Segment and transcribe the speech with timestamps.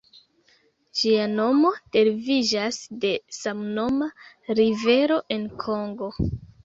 [1.01, 4.09] Ĝia nomo deriviĝas de samnoma
[4.61, 6.11] rivero en Kongo.